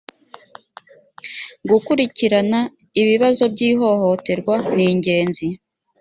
[1.69, 2.59] gukurikirana
[3.01, 5.47] ibibazo byihohoterwa ningenzi.